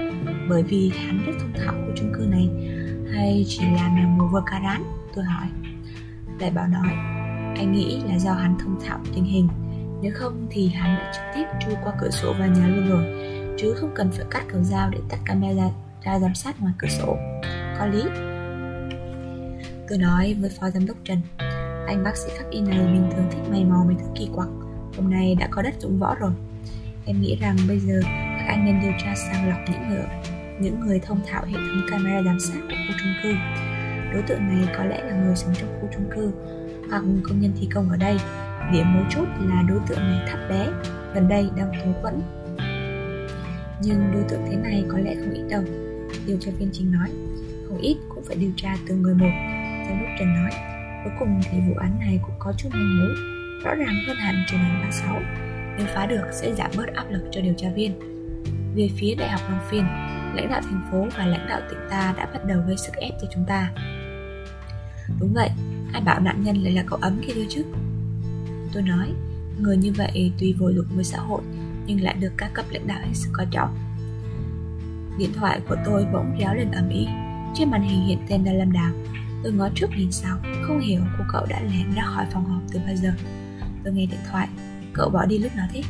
bởi 0.49 0.63
vì 0.63 0.93
hắn 1.07 1.23
rất 1.27 1.33
thông 1.41 1.53
thạo 1.53 1.75
của 1.87 1.93
chung 1.97 2.13
cư 2.15 2.27
này, 2.31 2.49
hay 3.15 3.45
chỉ 3.49 3.63
là 3.77 3.89
mèo 3.95 4.09
mù 4.09 4.27
vơ 4.27 4.43
ca 4.47 4.61
rán, 4.65 4.83
tôi 5.15 5.25
hỏi. 5.25 5.47
Đại 6.39 6.51
bảo 6.51 6.67
nói, 6.69 6.93
anh 7.57 7.73
nghĩ 7.73 8.01
là 8.09 8.19
do 8.19 8.33
hắn 8.33 8.57
thông 8.59 8.81
thạo 8.87 8.99
tình 9.15 9.25
hình, 9.25 9.49
nếu 10.03 10.13
không 10.15 10.47
thì 10.51 10.69
hắn 10.69 10.99
đã 10.99 11.13
trực 11.15 11.23
tiếp 11.35 11.45
chui 11.61 11.75
qua 11.85 11.93
cửa 12.01 12.11
sổ 12.11 12.33
vào 12.39 12.49
nhà 12.49 12.69
luôn 12.69 12.89
rồi, 12.89 13.05
chứ 13.59 13.75
không 13.75 13.91
cần 13.95 14.11
phải 14.11 14.27
cắt 14.31 14.45
cầu 14.53 14.63
dao 14.63 14.91
để 14.91 14.99
tắt 15.09 15.19
camera 15.25 15.71
ra 16.05 16.19
giám 16.19 16.35
sát 16.35 16.61
ngoài 16.61 16.75
cửa 16.79 16.89
sổ. 16.89 17.17
Có 17.79 17.87
lý. 17.87 18.03
Tôi 19.89 19.99
nói 19.99 20.37
với 20.41 20.51
phó 20.51 20.71
giám 20.71 20.87
đốc 20.87 20.97
trần, 21.05 21.19
anh 21.87 22.05
bác 22.05 22.17
sĩ 22.17 22.33
pháp 22.39 22.45
y 22.51 22.61
này 22.61 22.79
bình 22.79 23.11
thường 23.17 23.27
thích 23.31 23.51
mày 23.51 23.65
mò 23.65 23.85
mấy 23.87 23.97
thứ 23.99 24.07
kỳ 24.15 24.29
quặc, 24.35 24.49
hôm 24.97 25.11
nay 25.11 25.35
đã 25.35 25.49
có 25.51 25.63
đất 25.63 25.75
dụng 25.81 25.99
võ 25.99 26.15
rồi 26.15 26.33
em 27.07 27.21
nghĩ 27.21 27.37
rằng 27.41 27.57
bây 27.69 27.79
giờ 27.79 28.01
các 28.05 28.47
anh 28.49 28.65
nên 28.65 28.81
điều 28.83 28.93
tra 29.05 29.15
sàng 29.15 29.49
lọc 29.49 29.59
những 29.71 29.89
người 29.89 30.05
những 30.61 30.81
người 30.81 31.01
thông 31.01 31.21
thạo 31.27 31.45
hệ 31.45 31.55
thống 31.55 31.87
camera 31.91 32.23
giám 32.23 32.41
sát 32.41 32.61
của 32.61 32.77
khu 32.89 32.95
chung 33.01 33.15
cư. 33.23 33.35
Đối 34.13 34.23
tượng 34.23 34.49
này 34.49 34.75
có 34.77 34.85
lẽ 34.85 35.03
là 35.05 35.13
người 35.13 35.37
sống 35.37 35.55
trong 35.55 35.81
khu 35.81 35.89
chung 35.95 36.11
cư 36.15 36.33
hoặc 36.91 37.03
công 37.23 37.41
nhân 37.41 37.53
thi 37.61 37.69
công 37.75 37.89
ở 37.91 37.97
đây. 37.97 38.17
Điểm 38.73 38.95
mấu 38.95 39.05
chốt 39.11 39.29
là 39.41 39.63
đối 39.69 39.79
tượng 39.89 39.99
này 39.99 40.29
thấp 40.31 40.39
bé, 40.51 40.69
gần 41.15 41.29
đây 41.29 41.51
đang 41.57 41.73
thú 41.85 41.93
quẫn. 42.03 42.21
Nhưng 43.83 44.13
đối 44.13 44.23
tượng 44.29 44.41
thế 44.51 44.57
này 44.57 44.85
có 44.89 44.99
lẽ 44.99 45.15
không 45.15 45.35
ít 45.35 45.43
đâu. 45.51 45.63
Điều 46.27 46.37
tra 46.41 46.51
viên 46.59 46.71
Chính 46.73 46.93
nói, 46.93 47.09
không 47.69 47.79
ít 47.79 47.97
cũng 48.09 48.25
phải 48.25 48.37
điều 48.37 48.53
tra 48.57 48.77
từ 48.89 48.95
người 48.95 49.15
một. 49.15 49.31
Giám 49.89 49.99
đốc 50.01 50.09
Trần 50.19 50.35
nói, 50.35 50.51
cuối 51.05 51.13
cùng 51.19 51.41
thì 51.51 51.59
vụ 51.69 51.75
án 51.81 51.99
này 52.01 52.21
cũng 52.23 52.35
có 52.39 52.53
chút 52.57 52.69
manh 52.73 52.99
mối, 52.99 53.15
rõ 53.65 53.75
ràng 53.75 53.95
hơn 54.07 54.17
hẳn 54.17 54.45
truyền 54.49 54.61
án 54.61 54.81
36. 54.83 55.21
Nếu 55.79 55.87
phá 55.95 56.07
được 56.07 56.25
sẽ 56.33 56.55
giảm 56.55 56.71
bớt 56.77 56.87
áp 56.95 57.05
lực 57.11 57.29
cho 57.33 57.41
điều 57.41 57.55
tra 57.57 57.69
viên. 57.71 57.99
Về 58.75 58.91
phía 58.97 59.15
Đại 59.15 59.29
học 59.29 59.41
Long 59.49 59.61
Phiên, 59.71 59.85
lãnh 60.35 60.49
đạo 60.51 60.61
thành 60.65 60.89
phố 60.91 61.07
và 61.19 61.27
lãnh 61.27 61.49
đạo 61.49 61.61
tỉnh 61.71 61.79
ta 61.91 62.15
đã 62.17 62.27
bắt 62.33 62.45
đầu 62.47 62.61
gây 62.67 62.77
sức 62.77 62.93
ép 62.97 63.13
cho 63.21 63.27
chúng 63.35 63.45
ta. 63.49 63.71
Đúng 65.21 65.33
vậy 65.35 65.51
ai 65.93 66.03
bảo 66.03 66.21
nạn 66.21 66.43
nhân 66.43 66.57
lại 66.57 66.73
là 66.73 66.83
cậu 66.87 66.99
ấm 67.03 67.23
kia 67.27 67.33
thôi 67.35 67.47
chứ? 67.49 67.65
Tôi 68.73 68.83
nói 68.83 69.13
người 69.59 69.77
như 69.77 69.93
vậy 69.93 70.33
tuy 70.39 70.53
vô 70.53 70.69
dụng 70.69 70.87
với 70.95 71.05
xã 71.05 71.19
hội 71.19 71.43
nhưng 71.87 72.01
lại 72.01 72.15
được 72.21 72.33
các 72.37 72.51
cấp 72.55 72.65
lãnh 72.71 72.87
đạo 72.87 73.01
hết 73.03 73.15
sức 73.15 73.31
coi 73.33 73.47
trọng. 73.51 73.77
Điện 75.19 75.33
thoại 75.35 75.61
của 75.69 75.77
tôi 75.85 76.07
bỗng 76.13 76.37
réo 76.39 76.55
lên 76.55 76.71
ầm 76.71 76.89
ĩ 76.89 77.07
trên 77.55 77.71
màn 77.71 77.83
hình 77.83 78.07
hiện 78.07 78.19
tên 78.29 78.45
là 78.45 78.53
lâm 78.53 78.73
đào. 78.73 78.93
Tôi 79.43 79.53
ngó 79.53 79.69
trước 79.75 79.91
nhìn 79.97 80.13
sau 80.13 80.39
không 80.63 80.81
hiểu 80.81 81.01
cô 81.19 81.25
cậu 81.33 81.47
đã 81.47 81.61
lén 81.61 81.95
ra 81.97 82.03
khỏi 82.03 82.27
phòng 82.33 82.45
họp 82.45 82.63
từ 82.73 82.81
bao 82.87 82.97
giờ. 82.97 83.13
Tôi 83.85 83.93
nghe 83.93 84.07
điện 84.07 84.21
thoại 84.31 84.49
cậu 84.93 85.11
bỏ 85.11 85.27
đi 85.27 85.39
lúc 85.39 85.57
nào 85.57 85.67
thế? 85.73 85.83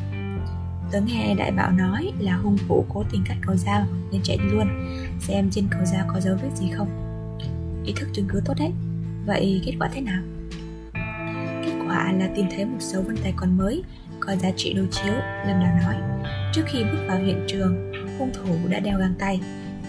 Tớ 0.92 1.00
nghe 1.00 1.35
đại 1.35 1.50
bảo 1.50 1.71
nói 1.71 2.12
là 2.18 2.37
hung 2.37 2.59
thủ 2.68 2.85
cố 2.88 3.04
tình 3.11 3.25
cắt 3.28 3.37
cầu 3.47 3.56
dao 3.56 3.87
nên 4.11 4.23
chạy 4.23 4.37
đi 4.37 4.44
luôn. 4.50 4.68
Xem 5.21 5.50
trên 5.50 5.66
cầu 5.71 5.85
dao 5.85 6.04
có 6.09 6.21
dấu 6.21 6.37
vết 6.42 6.50
gì 6.54 6.71
không? 6.76 6.88
Ý 7.85 7.92
thức 7.97 8.09
chứng 8.12 8.26
cứ 8.28 8.40
tốt 8.44 8.54
đấy. 8.59 8.73
Vậy 9.26 9.62
kết 9.66 9.73
quả 9.80 9.88
thế 9.92 10.00
nào? 10.00 10.23
Kết 11.64 11.73
quả 11.87 12.12
là 12.12 12.28
tìm 12.37 12.47
thấy 12.50 12.64
một 12.64 12.78
dấu 12.80 13.02
vân 13.02 13.16
tay 13.16 13.32
còn 13.37 13.56
mới 13.56 13.82
Có 14.21 14.37
giá 14.37 14.50
trị 14.56 14.75
đối 14.75 14.87
chiếu, 14.90 15.14
Lâm 15.47 15.61
Đào 15.61 15.78
nói. 15.82 15.94
Trước 16.54 16.62
khi 16.66 16.85
bước 16.85 17.04
vào 17.09 17.18
hiện 17.18 17.44
trường, 17.49 17.92
Hung 18.18 18.30
thủ 18.35 18.68
đã 18.68 18.80
đeo 18.80 18.99
găng 18.99 19.14
tay. 19.18 19.40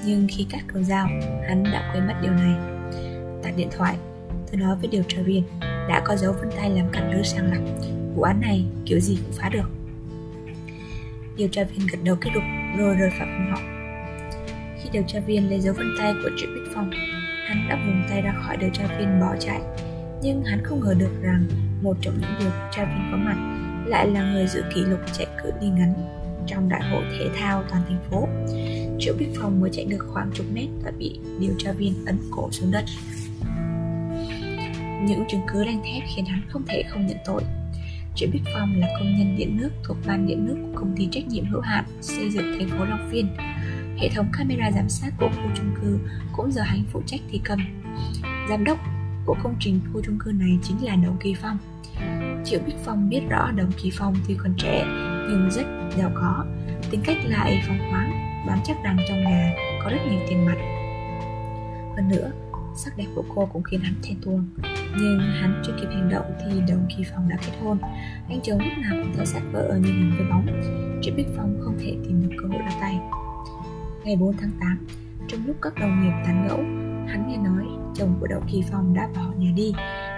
Nhưng 0.05 0.27
khi 0.31 0.45
cắt 0.49 0.61
cầu 0.67 0.83
dao, 0.83 1.07
Hắn 1.47 1.63
đã 1.63 1.91
quên 1.93 2.07
mất 2.07 2.13
điều 2.21 2.31
này. 2.31 2.55
Tắt 3.43 3.51
điện 3.57 3.69
thoại. 3.77 3.95
Tôi 4.51 4.61
nói 4.61 4.75
với 4.75 4.87
điều 4.87 5.03
tra 5.07 5.21
viên. 5.21 5.43
Đã 5.89 6.01
có 6.05 6.15
dấu 6.15 6.33
vân 6.33 6.51
tay 6.51 6.69
làm 6.69 6.85
căn 6.91 7.11
cứ 7.15 7.23
sàng 7.23 7.53
lọc 7.53 7.63
Vụ 8.15 8.21
án 8.21 8.41
này 8.41 8.65
kiểu 8.85 8.99
gì 8.99 9.17
cũng 9.25 9.33
phá 9.39 9.49
được 9.49 9.69
Điều 11.37 11.47
tra 11.47 11.63
viên 11.63 11.87
gật 11.91 11.99
đầu 12.03 12.15
kết 12.21 12.29
luận 12.33 12.45
rồi 12.77 12.95
rời 12.95 13.09
khỏi 13.09 13.27
phòng 13.27 13.51
họp. 13.51 13.61
Khi 14.81 14.89
điều 14.93 15.03
tra 15.07 15.19
viên 15.19 15.49
lấy 15.49 15.59
dấu 15.59 15.73
vân 15.73 15.87
tay 15.99 16.13
của 16.23 16.29
Triệu 16.37 16.49
Bích 16.55 16.71
Phong, 16.75 16.91
hắn 17.47 17.65
đã 17.69 17.75
vùng 17.75 18.03
tay 18.09 18.21
ra 18.21 18.33
khỏi 18.43 18.57
điều 18.57 18.69
tra 18.73 18.97
viên 18.99 19.19
bỏ 19.19 19.35
chạy. 19.39 19.61
Nhưng 20.21 20.43
hắn 20.43 20.63
không 20.63 20.79
ngờ 20.79 20.93
được 20.97 21.21
rằng 21.21 21.45
một 21.81 21.97
trong 22.01 22.13
những 22.21 22.31
điều 22.39 22.49
tra 22.71 22.85
viên 22.85 23.11
có 23.11 23.17
mặt 23.17 23.35
lại 23.85 24.07
là 24.07 24.31
người 24.31 24.47
giữ 24.47 24.63
kỷ 24.75 24.81
lục 24.81 24.99
chạy 25.13 25.27
cự 25.43 25.51
ly 25.61 25.67
ngắn 25.69 25.93
trong 26.47 26.69
đại 26.69 26.81
hội 26.89 27.03
thể 27.19 27.29
thao 27.39 27.63
toàn 27.69 27.81
thành 27.87 27.99
phố. 28.09 28.27
Triệu 28.99 29.15
Bích 29.19 29.29
Phong 29.41 29.61
mới 29.61 29.69
chạy 29.73 29.85
được 29.85 30.05
khoảng 30.13 30.31
chục 30.33 30.45
mét 30.53 30.67
và 30.83 30.91
bị 30.91 31.19
điều 31.39 31.53
tra 31.57 31.71
viên 31.71 32.05
ấn 32.05 32.17
cổ 32.31 32.51
xuống 32.51 32.71
đất. 32.71 32.83
Những 35.05 35.23
chứng 35.29 35.41
cứ 35.47 35.65
đanh 35.65 35.81
thép 35.83 36.03
khiến 36.15 36.25
hắn 36.25 36.41
không 36.49 36.63
thể 36.67 36.83
không 36.89 37.07
nhận 37.07 37.17
tội. 37.25 37.41
Triệu 38.15 38.29
Bích 38.33 38.41
Phong 38.53 38.79
là 38.79 38.87
công 38.99 39.17
nhân 39.17 39.35
điện 39.37 39.57
nước 39.57 39.69
thuộc 39.83 39.97
ban 40.07 40.27
điện 40.27 40.45
nước 40.45 40.55
của 40.61 40.79
công 40.79 40.95
ty 40.97 41.07
trách 41.11 41.27
nhiệm 41.27 41.45
hữu 41.45 41.61
hạn 41.61 41.85
xây 42.01 42.29
dựng 42.29 42.55
thành 42.59 42.69
phố 42.69 42.85
Long 42.85 43.09
Viên. 43.09 43.27
Hệ 43.97 44.09
thống 44.09 44.27
camera 44.33 44.71
giám 44.71 44.89
sát 44.89 45.11
của 45.19 45.29
khu 45.29 45.49
chung 45.55 45.75
cư 45.81 45.99
cũng 46.33 46.51
giờ 46.51 46.61
hắn 46.61 46.83
phụ 46.91 47.01
trách 47.05 47.21
thi 47.31 47.41
công. 47.45 47.59
Giám 48.49 48.63
đốc 48.63 48.79
của 49.25 49.35
công 49.43 49.55
trình 49.59 49.79
khu 49.93 50.01
chung 50.05 50.19
cư 50.19 50.31
này 50.31 50.59
chính 50.63 50.85
là 50.85 50.95
Đồng 50.95 51.17
Kỳ 51.19 51.35
Phong. 51.41 51.57
Triệu 52.45 52.59
Bích 52.65 52.75
Phong 52.85 53.09
biết 53.09 53.21
rõ 53.29 53.51
Đồng 53.51 53.71
Kỳ 53.83 53.91
Phong 53.93 54.15
tuy 54.27 54.35
còn 54.37 54.53
trẻ 54.57 54.83
nhưng 55.29 55.49
rất 55.51 55.65
giàu 55.97 56.11
có, 56.15 56.45
tính 56.91 57.01
cách 57.05 57.17
lại 57.25 57.63
phóng 57.67 57.79
khoáng, 57.91 58.11
bám 58.47 58.59
chắc 58.65 58.83
rằng 58.83 58.97
trong 59.07 59.23
nhà 59.23 59.53
có 59.83 59.89
rất 59.89 59.99
nhiều 60.09 60.19
tiền 60.29 60.45
mặt. 60.45 60.57
Hơn 61.95 62.09
nữa, 62.09 62.31
sắc 62.75 62.97
đẹp 62.97 63.05
của 63.15 63.23
cô 63.35 63.45
cũng 63.45 63.63
khiến 63.63 63.79
hắn 63.79 63.93
thèm 64.03 64.21
thuồng 64.21 64.45
nhưng 64.97 65.19
hắn 65.19 65.61
chưa 65.65 65.73
kịp 65.81 65.87
hành 65.93 66.09
động 66.09 66.25
thì 66.39 66.61
đồng 66.69 66.85
kỳ 66.97 67.03
phong 67.13 67.29
đã 67.29 67.37
kết 67.45 67.51
hôn. 67.63 67.77
Anh 68.29 68.39
chồng 68.43 68.59
lúc 68.59 68.77
nào 68.77 69.03
cũng 69.03 69.13
theo 69.15 69.25
sát 69.25 69.41
vợ 69.51 69.79
như 69.81 69.87
hình 69.87 70.11
với 70.17 70.27
bóng. 70.29 70.45
Triệu 71.01 71.13
bích 71.15 71.27
phong 71.37 71.57
không 71.61 71.77
thể 71.79 71.95
tìm 72.03 72.21
được 72.21 72.35
cơ 72.41 72.47
hội 72.47 72.59
ra 72.59 72.77
tay. 72.81 72.99
Ngày 74.03 74.15
4 74.15 74.37
tháng 74.37 74.51
8 74.59 74.87
trong 75.27 75.39
lúc 75.47 75.55
các 75.61 75.73
đồng 75.79 76.01
nghiệp 76.01 76.23
tán 76.25 76.47
gẫu, 76.47 76.57
hắn 77.07 77.27
nghe 77.27 77.37
nói 77.37 77.65
chồng 77.95 78.17
của 78.19 78.27
đậu 78.27 78.41
kỳ 78.51 78.63
phong 78.71 78.93
đã 78.93 79.09
bỏ 79.15 79.33
nhà 79.37 79.51
đi, 79.55 79.73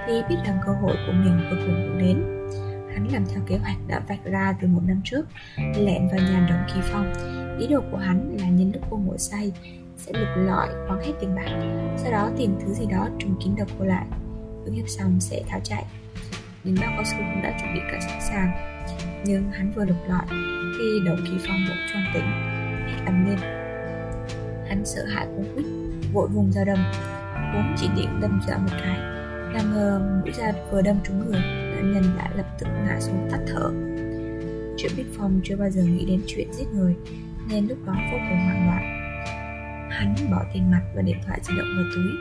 thì 0.07 0.13
biết 0.29 0.35
rằng 0.45 0.57
cơ 0.65 0.71
hội 0.81 0.95
của 1.07 1.13
mình 1.13 1.39
vừa 1.49 1.57
cùng 1.65 1.87
cũng 1.87 1.97
đến. 1.97 2.23
Hắn 2.93 3.07
làm 3.11 3.25
theo 3.25 3.43
kế 3.47 3.57
hoạch 3.57 3.77
đã 3.87 4.01
vạch 4.07 4.25
ra 4.25 4.55
từ 4.61 4.67
một 4.67 4.81
năm 4.87 5.01
trước 5.03 5.25
lẹn 5.57 6.07
vào 6.07 6.17
nhà 6.17 6.47
đồng 6.49 6.63
kỳ 6.73 6.81
phong 6.91 7.13
ý 7.59 7.67
đồ 7.67 7.81
của 7.91 7.97
hắn 7.97 8.37
là 8.39 8.49
nhân 8.49 8.71
lúc 8.73 8.83
cô 8.89 8.97
ngồi 8.97 9.17
say, 9.17 9.51
sẽ 9.97 10.11
lục 10.13 10.27
lọi, 10.35 10.67
khoáng 10.87 10.99
hết 10.99 11.13
tiền 11.19 11.35
bạc 11.35 11.49
sau 11.97 12.11
đó 12.11 12.31
tìm 12.37 12.55
thứ 12.59 12.73
gì 12.73 12.85
đó 12.91 13.07
trùng 13.19 13.35
kín 13.43 13.55
đầu 13.57 13.67
cô 13.79 13.85
lại 13.85 14.05
cưỡng 14.65 14.75
hiếp 14.75 14.89
xong 14.89 15.19
sẽ 15.19 15.41
tháo 15.49 15.59
chạy. 15.63 15.85
Đến 16.63 16.75
bao 16.81 16.91
cao 16.95 17.03
su 17.05 17.17
cũng 17.17 17.41
đã 17.43 17.57
chuẩn 17.59 17.73
bị 17.73 17.79
cả 17.91 17.99
sẵn 17.99 18.21
sàng. 18.21 18.51
Nhưng 19.25 19.51
hắn 19.51 19.71
vừa 19.75 19.85
lục 19.85 19.97
lọi, 20.07 20.25
khi 20.77 20.99
đầu 21.05 21.15
kỳ 21.27 21.33
phong 21.47 21.65
bỗng 21.69 21.77
choan 21.91 22.05
tỉnh 22.13 22.25
hét 22.87 23.05
ầm 23.05 23.25
lên. 23.25 23.39
Hắn 24.69 24.85
sợ 24.85 25.05
hãi 25.05 25.25
cuống 25.25 25.55
quýt, 25.55 25.65
vội 26.13 26.27
vùng 26.27 26.51
ra 26.51 26.63
đâm. 26.63 26.77
Vốn 27.53 27.75
chỉ 27.77 27.89
định 27.95 28.19
đâm 28.21 28.41
dọa 28.47 28.57
một 28.57 28.71
cái. 28.71 28.97
Nào 29.53 29.63
ngờ 29.73 30.21
mũi 30.23 30.33
dao 30.33 30.51
vừa 30.71 30.81
đâm 30.81 30.95
trúng 31.03 31.25
người, 31.25 31.41
nạn 31.41 31.93
nhân 31.93 32.03
đã 32.17 32.29
lập 32.35 32.45
tức 32.59 32.67
ngã 32.85 32.99
xuống 32.99 33.27
tắt 33.31 33.39
thở. 33.47 33.71
Chuyện 34.77 34.91
bích 34.97 35.07
phong 35.17 35.41
chưa 35.43 35.55
bao 35.55 35.69
giờ 35.69 35.83
nghĩ 35.83 36.05
đến 36.05 36.21
chuyện 36.27 36.53
giết 36.53 36.65
người, 36.73 36.95
nên 37.49 37.67
lúc 37.67 37.77
đó 37.85 37.93
vô 38.11 38.17
cùng 38.29 38.45
hoảng 38.45 38.67
loạn. 38.67 39.01
Hắn 39.91 40.15
bỏ 40.31 40.43
tiền 40.53 40.71
mặt 40.71 40.81
và 40.95 41.01
điện 41.01 41.17
thoại 41.25 41.39
di 41.43 41.53
động 41.57 41.67
vào 41.77 41.85
túi, 41.95 42.11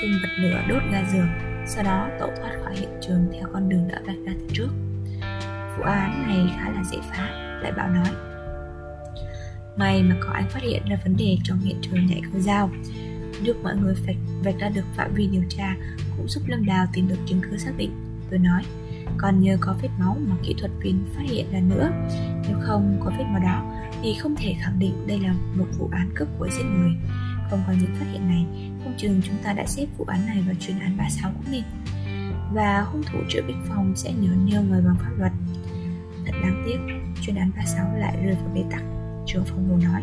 dùng 0.00 0.10
bật 0.22 0.28
lửa 0.38 0.62
đốt 0.68 0.82
ga 0.92 1.04
giường 1.12 1.53
sau 1.66 1.84
đó 1.84 2.08
tẩu 2.20 2.30
thoát 2.40 2.50
khỏi 2.64 2.76
hiện 2.76 2.90
trường 3.00 3.28
theo 3.32 3.48
con 3.52 3.68
đường 3.68 3.88
đã 3.88 4.00
vạch 4.06 4.16
ra 4.26 4.32
từ 4.40 4.46
trước. 4.52 4.68
Vụ 5.78 5.82
án 5.84 6.22
này 6.28 6.56
khá 6.56 6.70
là 6.70 6.84
dễ 6.84 6.98
phá 7.10 7.28
đại 7.62 7.72
bảo 7.72 7.88
nói 7.88 8.08
may 9.76 10.02
mà 10.02 10.16
có 10.20 10.32
anh 10.32 10.48
phát 10.50 10.62
hiện 10.62 10.82
ra 10.88 10.96
vấn 11.04 11.16
đề 11.16 11.38
trong 11.44 11.58
hiện 11.58 11.76
trường 11.82 12.06
nhảy 12.06 12.22
cầu 12.32 12.40
dao. 12.40 12.70
Giúp 13.42 13.56
mọi 13.62 13.76
người 13.76 13.94
vạch, 14.06 14.16
vạch 14.44 14.58
ra 14.58 14.68
được 14.68 14.84
phạm 14.96 15.14
vi 15.14 15.26
điều 15.26 15.42
tra 15.48 15.76
cũng 16.16 16.28
giúp 16.28 16.42
lâm 16.46 16.66
đào 16.66 16.86
tìm 16.92 17.08
được 17.08 17.18
chứng 17.26 17.40
cứ 17.50 17.58
xác 17.58 17.72
định. 17.76 17.90
Tôi 18.30 18.38
nói 18.38 18.62
còn 19.16 19.40
nhờ 19.40 19.56
có 19.60 19.76
vết 19.82 19.88
máu 19.98 20.16
mà 20.20 20.36
kỹ 20.42 20.54
thuật 20.58 20.70
viên 20.82 21.04
phát 21.16 21.22
hiện 21.26 21.46
ra 21.52 21.60
nữa. 21.60 21.90
Nếu 22.48 22.58
không 22.60 23.00
có 23.04 23.12
vết 23.18 23.24
máu 23.32 23.42
đó 23.42 23.72
thì 24.02 24.14
không 24.14 24.36
thể 24.36 24.54
khẳng 24.60 24.78
định 24.78 25.06
đây 25.06 25.18
là 25.18 25.34
một 25.54 25.66
vụ 25.78 25.88
án 25.92 26.10
cướp 26.14 26.28
của 26.38 26.48
giết 26.48 26.64
người 26.64 26.90
không 27.50 27.62
có 27.66 27.72
những 27.72 27.94
phát 27.98 28.06
hiện 28.12 28.28
này, 28.28 28.46
không 28.84 28.94
chừng 28.96 29.20
chúng 29.24 29.36
ta 29.44 29.52
đã 29.52 29.66
xếp 29.66 29.86
vụ 29.98 30.04
án 30.04 30.26
này 30.26 30.42
vào 30.46 30.54
chuyên 30.60 30.78
án 30.78 30.96
36 30.96 31.32
cũng 31.32 31.52
nên. 31.52 31.62
Và 32.52 32.80
hung 32.80 33.02
thủ 33.02 33.18
triệu 33.28 33.42
Bích 33.46 33.56
Phong 33.68 33.92
sẽ 33.96 34.12
nhớ 34.12 34.30
nêu 34.44 34.62
người 34.62 34.82
bằng 34.82 34.96
pháp 34.98 35.12
luật. 35.18 35.32
Thật 36.26 36.32
đáng 36.42 36.64
tiếc, 36.66 36.78
chuyên 37.22 37.36
án 37.36 37.50
36 37.56 37.98
lại 37.98 38.16
rơi 38.24 38.34
vào 38.34 38.50
bế 38.54 38.62
tắc, 38.70 38.82
trưởng 39.26 39.44
phòng 39.44 39.68
hồ 39.68 39.76
nói. 39.76 40.02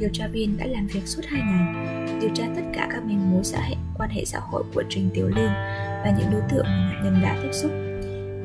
Điều 0.00 0.10
tra 0.12 0.26
viên 0.26 0.56
đã 0.56 0.66
làm 0.66 0.86
việc 0.86 1.06
suốt 1.06 1.22
hai 1.28 1.40
ngày, 1.40 1.96
điều 2.20 2.30
tra 2.34 2.44
tất 2.56 2.62
cả 2.74 2.88
các 2.92 3.04
manh 3.04 3.32
mối 3.32 3.44
xã 3.44 3.60
hệ, 3.60 3.74
quan 3.98 4.10
hệ 4.10 4.24
xã 4.24 4.38
hội 4.40 4.64
của 4.74 4.82
Trình 4.88 5.10
Tiểu 5.14 5.28
Lương 5.28 5.52
và 6.04 6.14
những 6.18 6.30
đối 6.30 6.42
tượng 6.50 6.64
mà 6.64 6.92
nạn 6.92 7.04
nhân 7.04 7.22
đã 7.22 7.38
tiếp 7.42 7.50
xúc. 7.52 7.70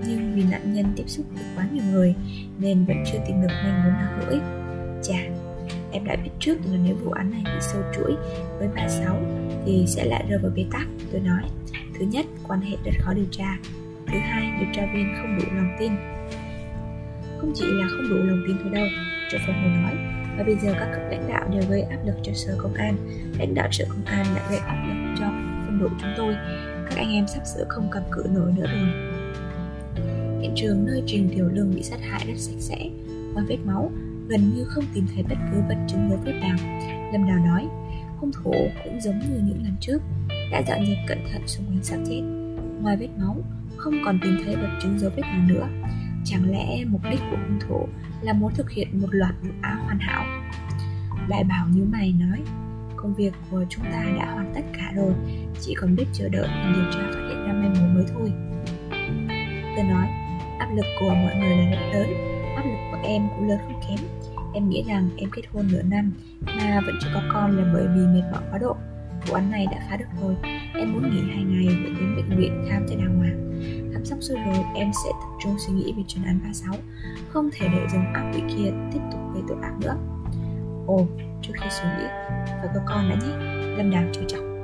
Nhưng 0.08 0.34
vì 0.36 0.44
nạn 0.52 0.74
nhân 0.74 0.94
tiếp 0.96 1.04
xúc 1.08 1.26
với 1.34 1.44
quá 1.56 1.68
nhiều 1.74 1.84
người, 1.92 2.16
nên 2.60 2.86
vẫn 2.86 3.04
chưa 3.12 3.20
tìm 3.28 3.42
được 3.42 3.48
manh 3.64 3.84
mối 3.84 3.92
nào 3.92 4.12
hữu 4.18 4.30
ích. 4.30 4.42
Chà 5.04 5.35
em 5.96 6.06
đã 6.06 6.16
biết 6.16 6.32
trước 6.40 6.58
là 6.72 6.78
nếu 6.86 6.96
vụ 6.96 7.12
án 7.12 7.32
này 7.32 7.42
bị 7.46 7.62
sâu 7.62 7.82
chuỗi 7.96 8.16
với 8.60 8.70
bà 8.76 8.88
sáu 8.88 9.22
thì 9.66 9.86
sẽ 9.88 10.06
lại 10.06 10.26
rơi 10.30 10.40
vào 10.40 10.52
bế 10.56 10.66
tắc, 10.72 10.88
tôi 11.12 11.22
nói. 11.22 11.42
Thứ 12.00 12.06
nhất, 12.06 12.26
quan 12.48 12.62
hệ 12.62 12.78
rất 12.86 12.92
khó 13.00 13.14
điều 13.14 13.26
tra. 13.32 13.58
Thứ 14.08 14.18
hai, 14.18 14.52
điều 14.60 14.70
tra 14.74 14.94
viên 14.94 15.14
không 15.22 15.38
đủ 15.38 15.44
lòng 15.56 15.76
tin. 15.80 15.92
Không 17.40 17.52
chỉ 17.56 17.66
là 17.68 17.88
không 17.88 18.10
đủ 18.10 18.16
lòng 18.16 18.44
tin 18.48 18.58
thôi 18.64 18.72
đâu 18.74 18.88
trợ 19.32 19.38
phòng 19.48 19.56
hồ 19.64 19.70
nói. 19.82 19.96
Và 20.38 20.44
bây 20.44 20.56
giờ 20.56 20.74
các 20.80 20.92
cấp 20.94 21.02
lãnh 21.10 21.28
đạo 21.28 21.50
đều 21.52 21.64
gây 21.70 21.82
áp 21.82 22.00
lực 22.06 22.16
cho 22.24 22.32
sở 22.34 22.56
công 22.58 22.74
an. 22.74 22.98
Lãnh 23.40 23.54
đạo 23.54 23.68
sở 23.72 23.86
công 23.90 24.06
an 24.06 24.26
đã 24.36 24.50
gây 24.50 24.60
áp 24.60 24.86
lực 24.88 25.16
cho 25.20 25.26
phân 25.66 25.80
đội 25.80 25.90
chúng 25.90 26.14
tôi. 26.18 26.36
Các 26.90 26.96
anh 26.96 27.12
em 27.12 27.28
sắp 27.28 27.42
sửa 27.56 27.66
không 27.70 27.88
cầm 27.92 28.04
cự 28.12 28.24
nổi 28.34 28.52
nữa 28.58 28.66
rồi. 28.72 28.90
Hiện 30.42 30.52
trường 30.56 30.86
nơi 30.86 31.04
trình 31.06 31.30
tiểu 31.36 31.50
lương 31.54 31.76
bị 31.76 31.84
sát 31.84 32.00
hại 32.02 32.26
rất 32.28 32.38
sạch 32.38 32.60
sẽ 32.60 32.90
ngoài 33.34 33.46
vết 33.50 33.58
máu 33.66 33.92
gần 34.28 34.54
như 34.56 34.66
không 34.66 34.84
tìm 34.94 35.06
thấy 35.14 35.24
bất 35.24 35.36
cứ 35.52 35.62
vật 35.70 35.78
chứng 35.88 36.10
dấu 36.10 36.20
vết 36.26 36.34
nào. 36.42 36.58
Lâm 37.14 37.28
đào 37.28 37.46
nói, 37.46 37.68
hung 38.18 38.32
thủ 38.32 38.54
cũng 38.84 39.02
giống 39.02 39.20
như 39.20 39.42
những 39.44 39.64
lần 39.64 39.76
trước, 39.82 40.02
đã 40.52 40.62
dọn 40.68 40.86
dẹp 40.86 40.98
cẩn 41.08 41.18
thận 41.32 41.42
xung 41.48 41.66
quanh 41.66 41.84
xác 41.84 41.98
chết. 42.10 42.22
Ngoài 42.82 42.98
vết 42.98 43.10
máu, 43.18 43.38
không 43.78 43.94
còn 44.06 44.20
tìm 44.22 44.38
thấy 44.46 44.56
vật 44.56 44.80
chứng 44.84 45.00
dấu 45.00 45.12
vết 45.16 45.24
nào 45.24 45.48
nữa. 45.48 45.68
Chẳng 46.26 46.52
lẽ 46.52 46.86
mục 46.86 47.02
đích 47.12 47.20
của 47.32 47.38
hung 47.38 47.60
thủ 47.60 47.88
là 48.22 48.34
muốn 48.34 48.54
thực 48.54 48.72
hiện 48.72 49.02
một 49.02 49.08
loạt 49.12 49.36
vụ 49.44 49.50
án 49.62 49.78
hoàn 49.78 50.00
hảo? 50.00 50.26
Đại 51.30 51.44
bảo 51.44 51.68
như 51.68 51.84
mày 51.92 52.14
nói, 52.14 52.42
công 52.96 53.16
việc 53.16 53.34
của 53.52 53.66
chúng 53.70 53.84
ta 53.84 54.04
đã 54.18 54.32
hoàn 54.32 54.52
tất 54.56 54.62
cả 54.78 54.92
rồi, 54.96 55.14
chỉ 55.62 55.74
còn 55.82 55.96
biết 55.96 56.06
chờ 56.14 56.30
đợi 56.30 56.48
điều 56.74 56.92
tra 56.92 57.00
phát 57.14 57.22
hiện 57.30 57.48
ra 57.48 57.54
manh 57.54 57.74
mối 57.80 57.90
mới 57.90 58.06
thôi. 58.14 58.32
Tôi 59.76 59.86
nói, 59.86 60.08
áp 60.60 60.70
lực 60.76 60.86
của 61.00 61.10
mọi 61.10 61.36
người 61.36 61.58
là 61.58 61.72
rất 61.72 61.90
lớn, 61.94 62.08
áp 62.56 62.64
lực 62.66 62.78
của 62.92 62.98
em 63.04 63.28
cũng 63.36 63.48
lớn 63.50 63.60
không 63.64 63.82
kém 63.90 64.00
em 64.56 64.70
nghĩ 64.70 64.84
rằng 64.88 65.10
em 65.18 65.30
kết 65.36 65.42
hôn 65.54 65.68
nửa 65.72 65.82
năm 65.82 66.12
mà 66.46 66.82
vẫn 66.86 66.96
chưa 67.02 67.10
có 67.14 67.22
con 67.34 67.58
là 67.58 67.72
bởi 67.74 67.88
vì 67.88 68.02
mệt 68.08 68.24
mỏi 68.32 68.42
quá 68.52 68.60
độ. 68.60 68.76
Vụ 69.28 69.34
án 69.34 69.52
này 69.52 69.68
đã 69.72 69.88
phá 69.90 69.98
được 69.98 70.06
rồi. 70.22 70.36
Em 70.74 70.94
muốn 70.94 71.12
nghỉ 71.12 71.22
hai 71.34 71.44
ngày 71.44 71.78
để 71.84 71.90
đến 72.00 72.16
bệnh 72.16 72.40
viện 72.40 72.66
khám 72.70 72.86
cho 72.90 72.96
đàng 72.96 73.18
hoàng. 73.18 73.62
Khám 73.94 74.06
xong 74.06 74.22
xuôi 74.22 74.38
rồi, 74.46 74.64
em 74.76 74.92
sẽ 75.04 75.10
tập 75.12 75.30
trung 75.44 75.56
suy 75.60 75.74
nghĩ 75.74 75.94
về 75.98 76.04
chuyên 76.08 76.26
án 76.26 76.40
36 76.44 76.76
không 77.30 77.50
thể 77.54 77.68
để 77.72 77.88
dòng 77.94 78.14
ác 78.14 78.32
quỷ 78.34 78.42
kia 78.56 78.72
tiếp 78.94 79.00
tục 79.12 79.22
gây 79.34 79.44
tội 79.48 79.58
ác 79.62 79.74
nữa. 79.82 79.96
Ồ, 80.88 81.08
trước 81.42 81.54
khi 81.62 81.70
suy 81.70 81.86
nghĩ, 81.98 82.06
phải 82.48 82.68
có 82.74 82.80
con 82.86 83.10
đã 83.10 83.16
nhé. 83.16 83.36
Lâm 83.78 83.92
đào 83.92 84.04
chưa 84.14 84.22
chồng. 84.28 84.55